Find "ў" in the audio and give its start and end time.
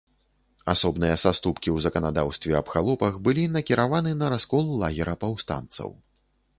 1.71-1.77